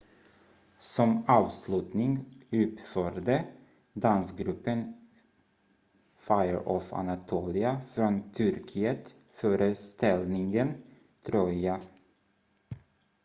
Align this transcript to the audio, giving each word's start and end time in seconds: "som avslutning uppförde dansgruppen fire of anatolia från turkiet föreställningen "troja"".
"som 0.79 1.25
avslutning 1.27 2.25
uppförde 2.51 3.45
dansgruppen 3.93 4.93
fire 6.17 6.57
of 6.57 6.93
anatolia 6.93 7.81
från 7.93 8.31
turkiet 8.33 9.15
föreställningen 9.31 10.73
"troja"". 11.25 11.81